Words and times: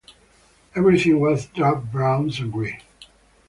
Everything 0.75 1.19
was 1.19 1.45
drab 1.45 1.91
browns 1.91 2.39
and 2.39 2.51
grey. 2.51 2.81